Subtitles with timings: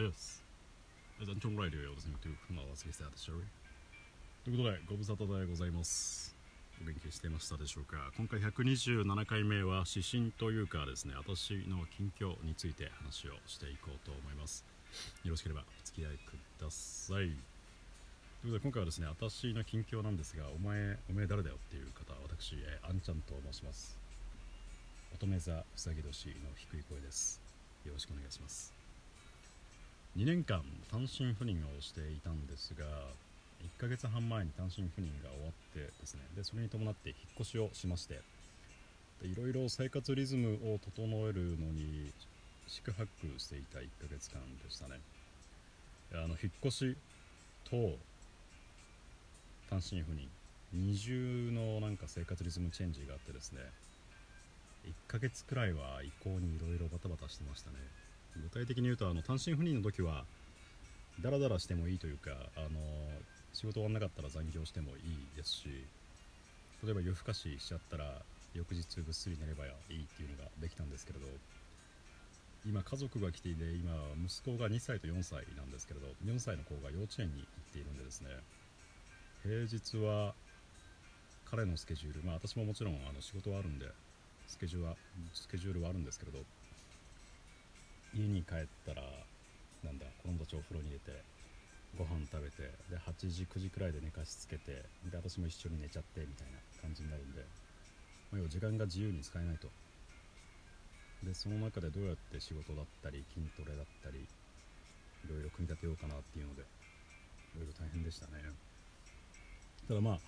[0.00, 0.40] this
[1.20, 3.44] is Anton Radio you're listening to from Las Vegas Story
[4.44, 6.34] ということでご無沙汰でございます。
[6.80, 8.10] お元気していましたでしょうか？
[8.16, 14.64] 今回127回目は指針というかですね私の近況について話をしていこうと思います。
[15.22, 17.28] よろしければお付き合いください。
[18.40, 23.98] ということで今回はですね私の近況なんですがお前お前誰だよっていう方私、えー、あんちゃんと申します。
[25.12, 27.38] 乙女座うさぎ年の低い声です。
[27.84, 28.79] よろしくお願いします。
[30.16, 32.84] 2年間単身赴任をしていたんですが
[33.78, 38.20] 1ヶ月半前に単身赴任が終わってですねでそれに伴って引っ越しをしまして
[39.22, 42.10] いろいろ生活リズムを整えるのに
[42.66, 43.06] 宿泊
[43.38, 45.00] していた1ヶ月間でしたね。
[46.12, 46.96] あの引っ越し
[47.68, 47.76] と
[49.68, 50.28] 単身赴任
[50.72, 53.60] 二重のなんか生活リズムチェンジがあってですね
[54.86, 57.76] 1ヶ月くらいは移行にいろいろバタバタしてましたね。
[58.36, 60.24] 具体的に言うとあの単身赴任の時は
[61.20, 62.68] ダラダラしてもいいというかあの
[63.52, 65.84] 仕事終わんなかったら残業してもいいですし
[66.84, 68.22] 例えば夜更かししちゃったら
[68.54, 71.26] 翌日ぐっすり寝ればいいっていうのができたんですけれど
[72.66, 73.92] 今家族が来ていて今
[74.24, 78.28] 息子が2歳と4歳なんですけれど4歳の子が幼稚園に行っているんでですね
[79.42, 80.34] 平日は
[81.50, 83.86] 彼のスケジュールまあ私ももちろんあの仕事はあるんで
[84.46, 84.96] スケジュールは
[85.32, 86.38] スケジュールはあるんですけれど
[88.14, 89.02] 家に帰ったら
[89.84, 91.22] なんだ子供たちお風呂に入れて
[91.96, 97.40] ご飯食べてで8時9時くらいで寝かしつけてで私も一緒に寝ちゃってみたいな感じになるんで、
[98.30, 99.68] まあ、要は時間が自由に使えないと。
[101.22, 104.26] でその中でどうやって仕事だったり筋トレだったりい
[105.28, 108.40] ろいろ組み立てようかなっていうのでいろいろ大変でしたね。
[109.86, 110.18] ただまあ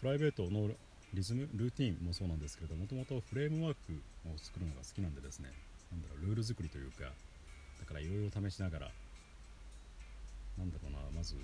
[0.00, 0.68] プライベートの
[1.14, 3.92] リズムルーティンもそうなんですけれどもともとフレームワーク
[4.28, 5.50] を作るのが好きなんでですね
[5.90, 7.04] なんだろうルール作りというか
[7.80, 8.90] だからいろいろ試しながら
[10.58, 11.34] なんだろうなまず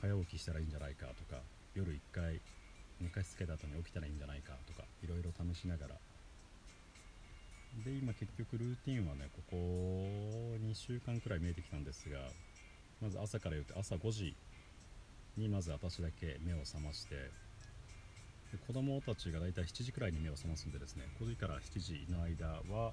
[0.00, 1.42] 早起きしたらいいんじゃないかとか
[1.74, 2.40] 夜1回
[3.00, 5.94] 寝かしつけた後に起きたらいいんじゃないかとかいろいろ試しながら。
[7.84, 12.18] で今結局ルーティンはねここ2週間くらい見えてきたんですが
[13.00, 14.34] まず朝から言うと朝5時
[15.36, 17.30] にまず私だけ目を覚まして
[18.56, 22.92] 子供たちが大体7時くらいに目を覚ますんでですね5時から7時の間は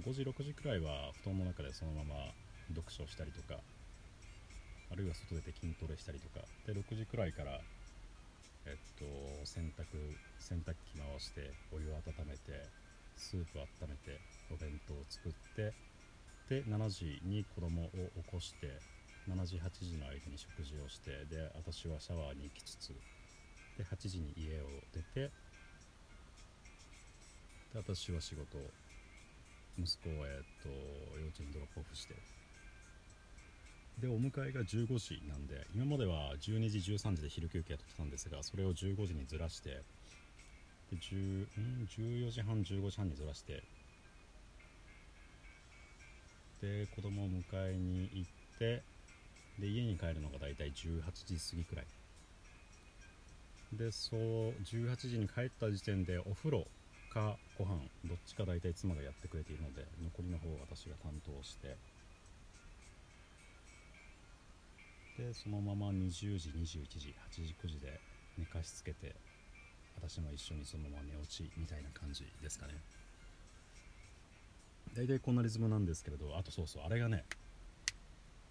[0.00, 2.14] 5時6時くらいは布団の中でそのまま
[2.72, 3.60] 読書したりとか
[4.90, 7.60] あるいは外出て筋トレしたりとかで6時くらいから
[8.64, 9.04] えっと
[9.44, 9.84] 洗濯
[10.38, 12.64] 洗濯機回してお湯を温めて
[13.16, 15.74] スープを温めてお弁当を作って
[16.48, 18.80] で7時に子供を起こして
[19.28, 22.94] 7時8時の間に食事をしてで私はシャワーに行きつつ
[23.80, 25.30] で8時に家を出て
[27.72, 28.58] で私は仕事
[29.78, 30.68] 息子を、えっと
[31.18, 32.14] 幼稚園ドロップオフして。
[34.00, 39.82] でお迎えが15時なんで今までは12時13時で昼休憩とってたんですがそれを15時にずらして
[40.90, 43.62] で10ん14時半15時半にずらして
[46.62, 48.82] で子供を迎えに行って
[49.58, 51.99] で家に帰るのが大体18時過ぎくらい。
[53.72, 54.20] でそう
[54.62, 56.66] 18時に帰った時点でお風呂
[57.12, 61.76] かご飯どっちか大体妻がやってくれているので残りの方を私が担当して。
[65.18, 68.00] でそのまま20時21時8時9時で
[68.38, 69.14] 寝かしつけて
[70.00, 72.74] 私も一緒にそのまま寝落ちみたいな感じですかね。
[74.96, 77.24] 大体こんなリズムなんですけれどあとそうそうあれがね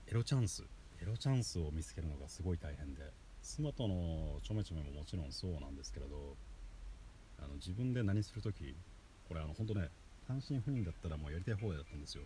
[0.07, 0.63] エロチャンス。
[1.01, 3.01] エロチャンスを見つけるのがすごい大変で。
[3.41, 6.35] 妻とのちょめちょめももちろんそうなんですけれど
[7.39, 8.75] あの自分で何するとき
[9.27, 9.89] これあの本当ね
[10.27, 12.23] 単身赴任だったらもうやりたい放題だったんですよ。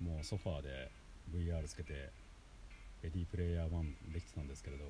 [0.00, 0.90] もうソファーで
[1.32, 2.10] VR つけて
[3.02, 4.84] レディープレイヤー1できてたんですけれど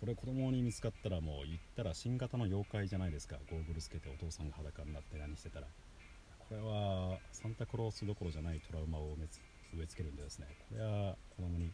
[0.00, 3.36] これ子供に見つかったらもう言ったら新型の妖怪じゃないですか。
[3.50, 5.66] ゴーグルつけてお父さんが裸になって何してたら。
[6.48, 9.24] これはサンタクロースどころじゃないトラウマを植
[9.82, 10.48] え付けるんでですね。
[10.68, 11.70] これは子供に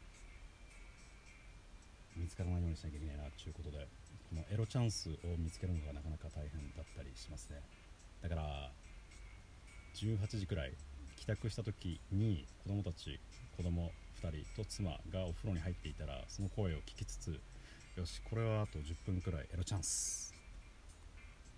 [2.18, 3.86] 見つからないようにしなきゃいけないなということで
[4.28, 7.62] このエロチャンスを見つけるのがなかなか大変だったりしますね。
[8.20, 8.70] だから
[9.94, 10.74] 18時くらい
[11.16, 13.18] 帰宅した時に子供たち
[13.56, 13.90] 子供
[14.22, 17.40] 2人と妻がお風呂に入っていたらその声を聞きつつ
[17.96, 20.34] よしこれはあと10分くらいエロチャンス。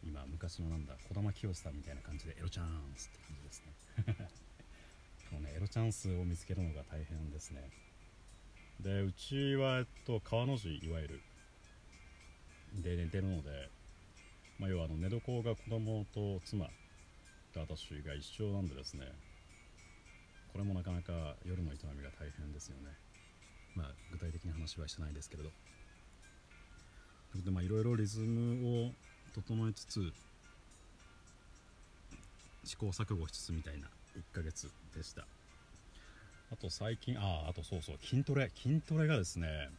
[0.03, 2.67] 今昔のなんだ児玉清さんみたいな感じでエロチャン
[2.97, 3.75] スって感じですね。
[5.29, 7.69] このねエロチャンスを見つけるのが大変ですね。
[8.83, 11.21] でうちは、えっと、川の字いわゆる。
[12.83, 13.69] で寝てるので、
[14.59, 16.67] まあ、要はあの寝床が子供と妻
[17.53, 19.07] と私が一緒なんでですね
[20.53, 22.91] これもなかなか夜の営みが大変ですよね。
[23.77, 25.51] まあ具体的な話はしてないですけれど。
[27.53, 28.93] まあいろいろリズムを
[29.35, 30.13] 整えつつ
[32.65, 35.25] 試行錯誤しつつみたいな1ヶ月でした。
[36.53, 38.51] あと最近あああとそうそう筋トレ。
[38.55, 39.71] 筋トレがですね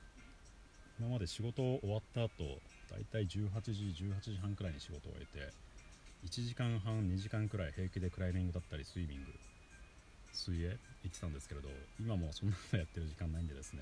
[1.00, 2.60] 今まで仕事終わった後
[2.90, 5.54] だいたい18時18時半くらいに仕事を終えて
[6.26, 9.32] 1時間半2時間くらい平気でクライミングだったりスイミング
[10.34, 10.76] 水泳行
[11.08, 11.70] ってたんですけれど
[12.00, 13.82] 今もそんなのやってる時間ないんでですね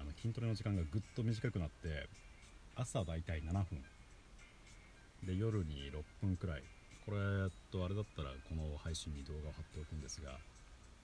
[0.00, 2.08] あの筋トレの時間がぐっと短くなって
[2.74, 3.82] 朝だいたい7分。
[5.24, 6.62] で夜に6分くらい。
[7.06, 7.18] これ
[7.70, 10.38] とあれだったらこの配信に動画を貼っておくんですが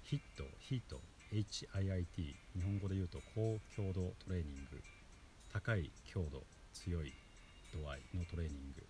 [0.05, 1.01] ヒットヒート
[1.33, 4.83] HIIT 日本語で言うと高強度トレーニング。
[5.53, 7.13] 高い強度強い
[7.73, 8.85] 度合いのトレーニング。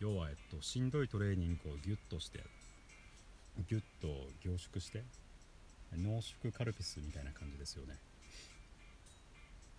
[0.00, 2.40] 要は、えっと、しんどいトレーニングをギュッとして
[3.68, 4.08] ギュッと
[4.42, 5.04] 凝縮して
[5.94, 7.98] 濃縮カルピスみたいな感じですよね。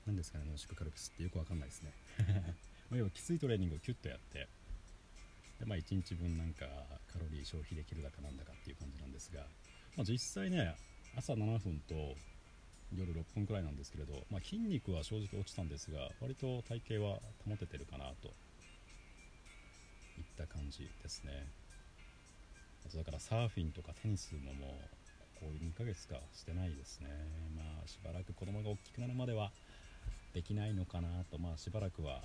[0.06, 1.94] 何ですかね濃縮カルピスってよくわかんないですね。
[2.92, 4.48] 要はきついトレーニングをキュッとやって
[5.60, 6.66] で、まあ、1日分なんか
[7.12, 9.48] カロリー消費できるだかなんだかっていう感じなんですが、
[9.96, 10.76] まあ、実際ね
[11.16, 12.16] 朝7分と
[12.96, 18.30] 夜6分くらいなんですけれど、まあ、筋肉は正直落ちたんですが割と体型は保ててるかなと
[20.18, 21.48] いった感じですね。
[22.86, 24.90] あとだからサーフィンとかテニスももう
[25.40, 27.08] ここ2ヶ月かしてないですね。
[27.56, 29.52] まあしばらく子供が大きくなるまでは
[30.34, 31.38] できないのかなと。
[31.38, 32.22] まあしばらくは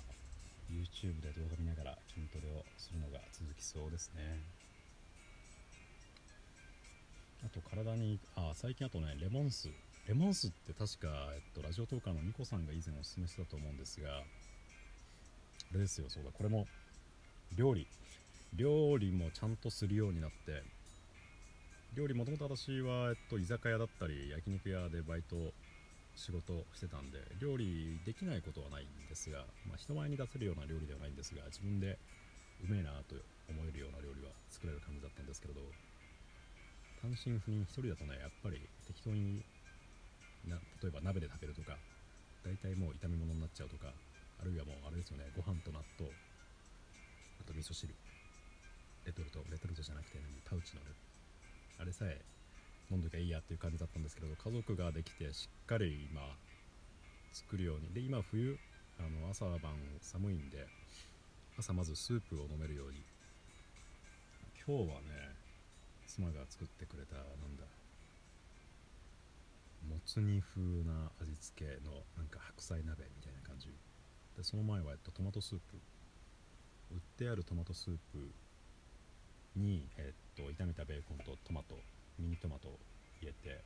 [0.69, 4.58] YouTube で動画見ながら筋トレをするのが続きそうですね。
[7.45, 9.69] あと体にあ最近あとねレモン酢。
[10.07, 14.09] レモン酢って確か、えっと、ラジオトーカーのニコさんが以前おすすめしてたと思うんですが。
[14.09, 14.23] あ
[15.73, 16.31] れですよそうだ。
[16.31, 16.65] これも
[17.55, 17.87] 料理。
[18.55, 20.63] 料理もちゃんとするようになって。
[21.95, 25.35] 料理もともと私は、えっと、居酒屋だったり焼肉屋でバイト
[26.15, 31.97] 仕事してたんで料理できないことはないんですが、まあ、人前に出せるような料理ではないんですが自分で
[32.63, 33.15] うめえなと
[33.49, 35.88] 思えるような料理は作れる感じだったんですけれど。
[37.01, 39.43] 単身赴任1人だとねやっぱり適当に
[40.47, 41.77] な例えば鍋で食べるとか
[42.43, 43.91] 大体もう炒め物になっちゃうとか
[44.41, 46.11] あるいはもうあれですよねご飯と納豆
[47.39, 47.93] あと味噌汁
[49.05, 50.81] レトルトレトルトじゃなくて何パウチの
[51.79, 52.21] あれさえ
[52.91, 56.21] 飲んどきゃいいやっていう感じだったんですけど家族ができてしっかり今
[57.31, 57.93] 作るように。
[57.93, 58.57] で今冬
[58.97, 60.67] あの朝晩寒いんで
[61.57, 63.03] 朝まずスープを飲めるように。
[64.65, 65.28] 今日はね
[66.09, 67.69] 妻が作ってくれたなんだ。
[69.85, 73.69] もつ煮風な味付けのなんか白菜鍋みたいな感じ。
[74.35, 75.77] でその前は、えっと、トマトスープ。
[76.91, 78.17] 売ってあるトマトスープ
[79.55, 81.77] に、えっと、炒めたベーコンとトマト
[82.17, 82.79] ミニトマトを
[83.21, 83.61] 入れて。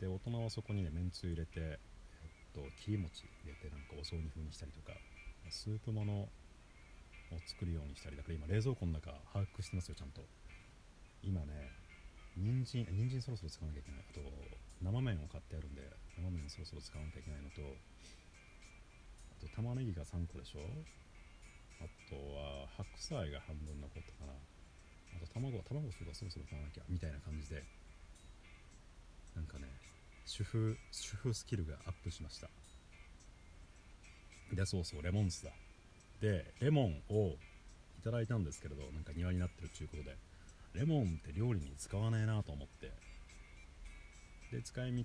[0.00, 4.96] で大人はそこにねめんつゆ入れて、えっと、切り餅入れてなんかお雑煮風にしたりとか。
[5.50, 6.28] スープものを
[7.46, 10.22] 作るようにしたりだから今冷蔵庫の中把握してますよちゃんと。
[11.22, 11.70] 今ね
[12.36, 14.04] 人参人参そろそろ使わなきゃいけない。
[14.08, 14.20] あと
[14.80, 15.82] 生麺を買ってあるんで
[16.16, 20.60] 生麺そろそろ使わなきゃいけないのとあと玉ねぎが3個でしょ？
[21.80, 24.32] あとは白菜が半分残ったかな。
[24.32, 27.64] あと卵は卵そうだそろそろ買わなきゃみたいな感じで
[29.36, 29.68] なんかね
[30.24, 32.48] 主婦主婦スキルがアップしました。
[34.52, 35.52] でそうそうレモン酢だ。
[36.20, 37.36] でレモンを
[37.98, 40.16] いただいたんですけれどなんか庭になってるっていうことで。
[40.74, 42.92] レモンって料理に使わないなと思って。
[44.50, 45.04] で使い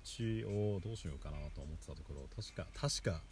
[0.74, 3.22] をどうしようかなと思ってたところ確か確か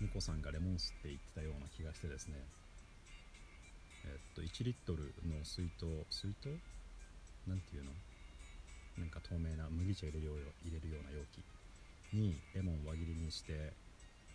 [0.00, 2.34] ニコさんがレモン酢って言ってたような気がしてですね。
[4.06, 6.54] えっと1リットルの水筒水筒？
[7.48, 7.90] なんていうの？
[8.98, 11.42] なんか透明な麦茶入れるよう入れるような容器。
[12.14, 13.74] にレモン輪切りにして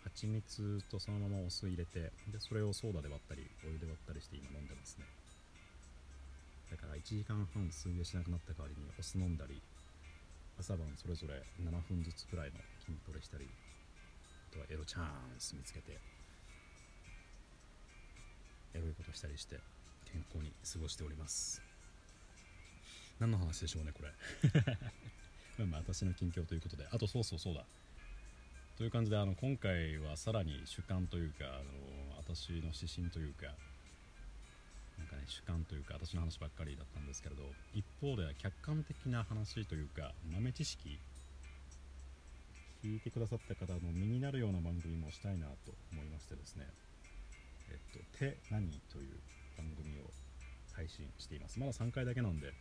[0.04, 5.06] 蜂蜜とそのままお酢入れてでそれをソーダで割ったりお湯で割ったりして今飲んでますね。
[6.74, 9.62] だから1時間半水泳しなくなった代わりにお酢飲んだり
[10.58, 15.06] 朝晩それぞれ7分ずつくらいの筋トレしたりあとはエロチャン
[15.38, 15.98] ス見つけて
[18.74, 19.60] エロいことしたりして
[20.10, 21.62] 健康に過ごしております。
[23.20, 24.10] 何の話でしょうねこれ。
[25.58, 26.86] まあまあ私の近況ということで。
[26.90, 27.64] あとそうそうそうだ。
[28.76, 33.54] という感じであの今回はさらに主観というかあの私の指針というか
[34.98, 37.42] なんかね主観というか私の話ばっかりだったんですけれど
[37.74, 40.98] 一方では客観的な話というか豆知識
[42.82, 46.66] 聞いてくださった方の身になるような番組もしたいなと思いましてですね。
[47.70, 49.18] えっと「手何?」という
[49.56, 50.10] 番組を
[50.74, 51.58] 配信しています。
[51.58, 52.52] まだ3回だけなんで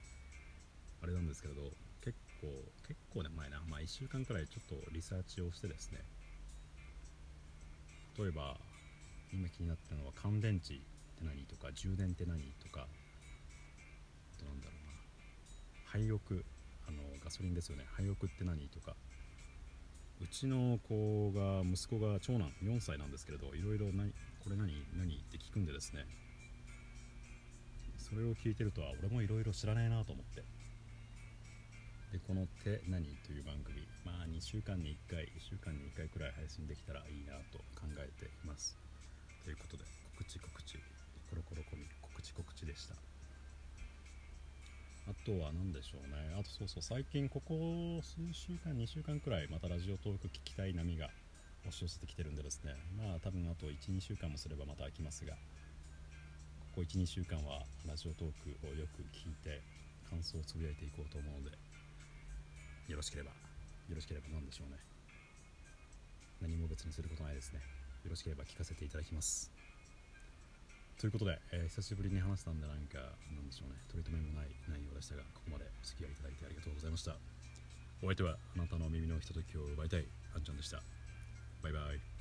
[1.02, 2.48] あれなんですけれど結構
[2.88, 6.00] 結構ね前なまあ1週間くらいちょっとリサーチをしてですね。
[8.18, 8.58] 例えば
[9.34, 10.80] 今気になったのは乾電池
[11.13, 12.88] って何とか充電って何とか。
[12.88, 14.93] あとなんだろうな。
[15.86, 16.20] 廃屋
[16.88, 17.86] あのガソリンですよね。
[17.93, 18.96] 廃屋って何とか。
[20.22, 23.88] うちの子が息子が長男4歳なんですけれどいろいろ
[24.39, 26.05] これ何何って聞くんでですね。
[27.98, 30.43] それを聞いてるとは俺もいろいろ知らないなと思って。
[32.12, 33.88] でこの「手何?」という番組。
[34.05, 38.77] まあ2週間に1回1週間に1回くらい配信できたらいいなと考えています。
[39.43, 39.84] ということで
[40.17, 40.92] 告知告知。
[41.34, 42.94] コロコロコミ告知告知でした。
[45.10, 46.30] あとは何でしょうね。
[46.38, 51.10] あとそうそう最近ここ数週間2週間くらいまたラジオトーク聞きたい波が
[51.66, 52.75] 押し寄せてきてるんでですね。
[52.96, 55.34] まあ多分あと12週間もすればまた飽きますが
[56.75, 59.62] ここ12週間はラジオトークをよく聞いて
[60.08, 61.58] 感想をつぶやいていこうと思うので
[62.88, 63.32] よろしければ
[63.90, 64.78] よろしければ何でしょうね。
[66.42, 67.60] 何も別にすることないですね。
[68.04, 69.73] よろしければ聞かせていただきます。
[71.03, 72.95] ということで、えー、久しぶりに話したんでなんか
[73.36, 73.75] なんでしょうね。
[73.91, 77.19] 取り留めもない内容でしたがここまでお付き合いいただいてありがとうございました。
[78.01, 80.79] お相手はあなたの耳のひとときを奪いたいあんちゃんでした。
[81.62, 82.12] バイバイ。